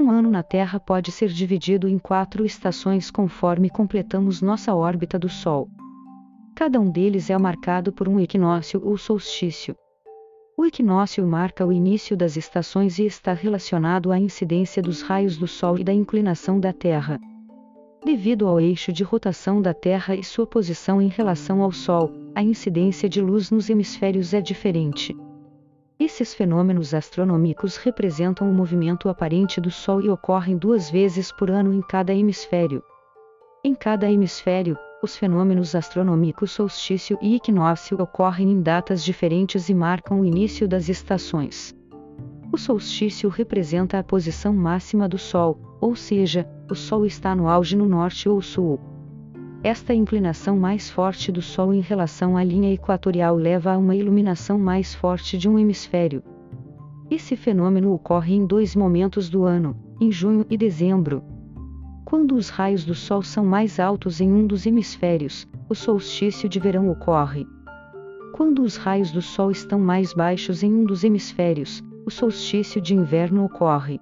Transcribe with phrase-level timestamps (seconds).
[0.00, 5.28] Um ano na Terra pode ser dividido em quatro estações conforme completamos nossa órbita do
[5.28, 5.68] Sol.
[6.56, 9.76] Cada um deles é marcado por um equinócio ou solstício.
[10.56, 15.46] O equinócio marca o início das estações e está relacionado à incidência dos raios do
[15.46, 17.20] Sol e da inclinação da Terra.
[18.02, 22.42] Devido ao eixo de rotação da Terra e sua posição em relação ao Sol, a
[22.42, 25.14] incidência de luz nos hemisférios é diferente.
[26.00, 31.74] Esses fenômenos astronômicos representam o movimento aparente do Sol e ocorrem duas vezes por ano
[31.74, 32.82] em cada hemisfério.
[33.62, 40.20] Em cada hemisfério, os fenômenos astronômicos solstício e equinócio ocorrem em datas diferentes e marcam
[40.20, 41.74] o início das estações.
[42.50, 47.76] O solstício representa a posição máxima do Sol, ou seja, o Sol está no auge
[47.76, 48.80] no norte ou sul.
[49.62, 54.58] Esta inclinação mais forte do Sol em relação à linha equatorial leva a uma iluminação
[54.58, 56.22] mais forte de um hemisfério.
[57.10, 61.22] Esse fenômeno ocorre em dois momentos do ano, em junho e dezembro.
[62.06, 66.58] Quando os raios do Sol são mais altos em um dos hemisférios, o solstício de
[66.58, 67.46] verão ocorre.
[68.32, 72.94] Quando os raios do Sol estão mais baixos em um dos hemisférios, o solstício de
[72.94, 74.00] inverno ocorre.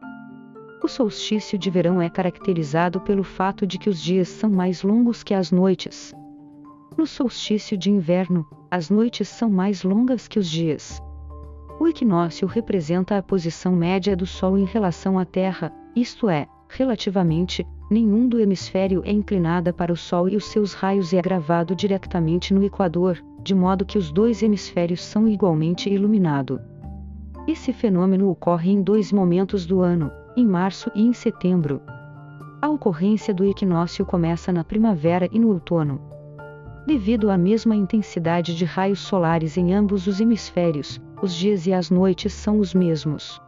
[0.81, 5.25] O solstício de verão é caracterizado pelo fato de que os dias são mais longos
[5.25, 6.15] que as noites.
[6.97, 11.03] No solstício de inverno, as noites são mais longas que os dias.
[11.81, 17.67] O equinócio representa a posição média do Sol em relação à Terra, isto é, relativamente,
[17.91, 22.55] nenhum do hemisfério é inclinada para o Sol e os seus raios é gravado diretamente
[22.55, 26.61] no Equador, de modo que os dois hemisférios são igualmente iluminados.
[27.47, 31.83] Esse fenômeno ocorre em dois momentos do ano, em março e em setembro.
[32.63, 36.01] A ocorrência do equinócio começa na primavera e no outono.
[36.87, 41.91] Devido à mesma intensidade de raios solares em ambos os hemisférios, os dias e as
[41.91, 43.43] noites são os mesmos.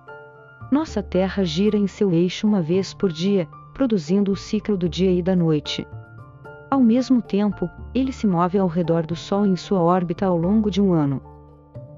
[0.70, 5.12] Nossa Terra gira em seu eixo uma vez por dia, produzindo o ciclo do dia
[5.12, 5.86] e da noite.
[6.70, 10.70] Ao mesmo tempo, ele se move ao redor do Sol em sua órbita ao longo
[10.70, 11.22] de um ano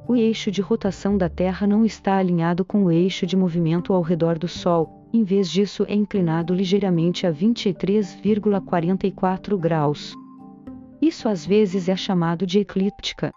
[0.07, 4.03] o eixo de rotação da Terra não está alinhado com o eixo de movimento ao
[4.03, 10.15] redor do Sol, em vez disso é inclinado ligeiramente a 23,44 graus.
[11.01, 13.33] Isso às vezes é chamado de eclíptica.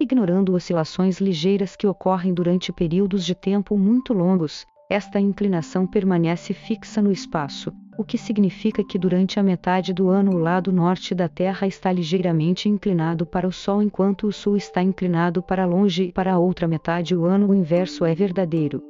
[0.00, 7.02] Ignorando oscilações ligeiras que ocorrem durante períodos de tempo muito longos, esta inclinação permanece fixa
[7.02, 11.28] no espaço, o que significa que durante a metade do ano o lado norte da
[11.28, 16.12] Terra está ligeiramente inclinado para o Sol enquanto o sul está inclinado para longe e
[16.12, 18.80] para a outra metade o ano o inverso é verdadeiro.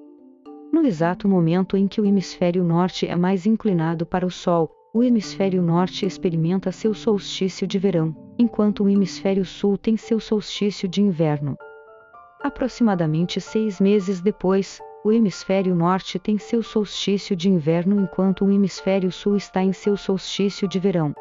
[0.70, 5.02] No exato momento em que o hemisfério norte é mais inclinado para o Sol, o
[5.02, 11.00] hemisfério norte experimenta seu solstício de verão, enquanto o hemisfério sul tem seu solstício de
[11.00, 11.56] inverno.
[12.42, 19.10] Aproximadamente seis meses depois, o hemisfério norte tem seu solstício de inverno enquanto o hemisfério
[19.10, 21.14] sul está em seu solstício de verão.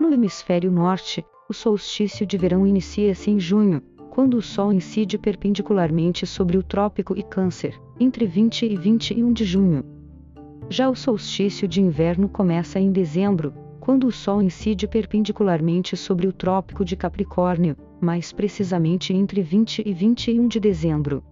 [0.00, 6.26] No hemisfério norte, o solstício de verão inicia-se em junho, quando o Sol incide perpendicularmente
[6.26, 9.84] sobre o Trópico e Câncer, entre 20 e 21 de junho.
[10.70, 16.32] Já o solstício de inverno começa em dezembro, quando o Sol incide perpendicularmente sobre o
[16.32, 21.22] Trópico de Capricórnio, mais precisamente entre 20 e 21 de dezembro.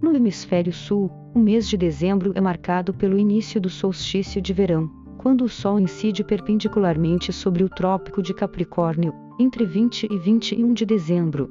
[0.00, 4.90] No hemisfério sul, o mês de dezembro é marcado pelo início do solstício de verão,
[5.18, 10.86] quando o Sol incide perpendicularmente sobre o Trópico de Capricórnio, entre 20 e 21 de
[10.86, 11.50] dezembro.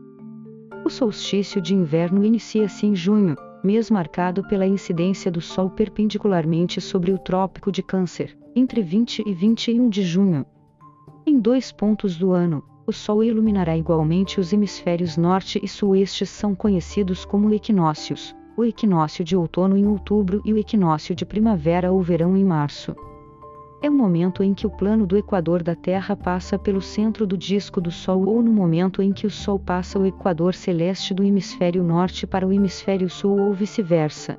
[0.84, 7.12] O solstício de inverno inicia-se em junho, mês marcado pela incidência do Sol perpendicularmente sobre
[7.12, 10.44] o Trópico de Câncer, entre 20 e 21 de junho.
[11.24, 15.96] Em dois pontos do ano, o Sol iluminará igualmente os hemisférios norte e sul.
[15.96, 21.25] Estes são conhecidos como equinócios o equinócio de outono em outubro e o equinócio de
[21.25, 22.94] primavera ou verão em março.
[23.81, 27.38] É o momento em que o plano do equador da Terra passa pelo centro do
[27.38, 31.24] disco do Sol ou no momento em que o Sol passa o equador celeste do
[31.24, 34.38] hemisfério norte para o hemisfério sul ou vice-versa.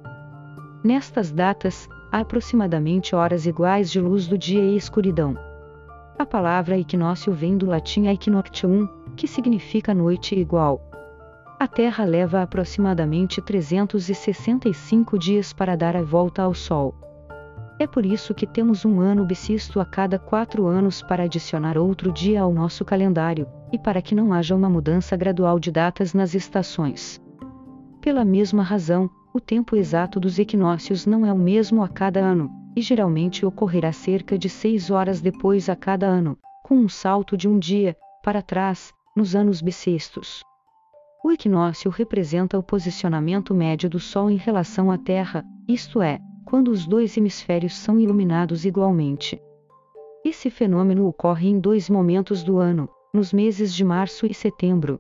[0.85, 5.35] Nestas datas, há aproximadamente horas iguais de luz do dia e escuridão.
[6.19, 8.87] A palavra equinócio vem do latim equinoctium,
[9.17, 10.90] que significa noite igual.
[11.61, 16.95] A Terra leva aproximadamente 365 dias para dar a volta ao Sol.
[17.79, 22.11] É por isso que temos um ano bissexto a cada quatro anos para adicionar outro
[22.11, 26.35] dia ao nosso calendário, e para que não haja uma mudança gradual de datas nas
[26.35, 27.21] estações.
[28.01, 32.51] Pela mesma razão, o tempo exato dos equinócios não é o mesmo a cada ano,
[32.75, 37.47] e geralmente ocorrerá cerca de seis horas depois a cada ano, com um salto de
[37.47, 40.41] um dia, para trás, nos anos bissextos.
[41.23, 46.69] O equinócio representa o posicionamento médio do Sol em relação à Terra, isto é, quando
[46.69, 49.39] os dois hemisférios são iluminados igualmente.
[50.25, 54.99] Esse fenômeno ocorre em dois momentos do ano, nos meses de março e setembro.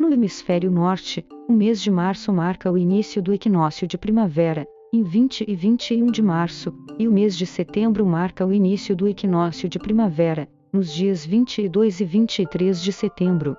[0.00, 5.04] No hemisfério norte, o mês de março marca o início do equinócio de primavera, em
[5.04, 9.68] 20 e 21 de março, e o mês de setembro marca o início do equinócio
[9.68, 13.56] de primavera, nos dias 22 e 23 de setembro.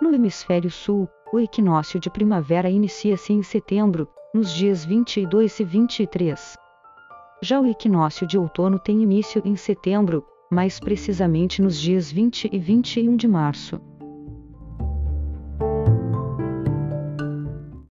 [0.00, 6.56] No hemisfério sul, o equinócio de primavera inicia-se em setembro, nos dias 22 e 23.
[7.42, 12.58] Já o equinócio de outono tem início em setembro, mais precisamente nos dias 20 e
[12.58, 13.89] 21 de março.